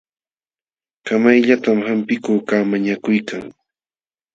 [1.05, 3.43] Kamayllatam hampikuqkaq mañakuykan.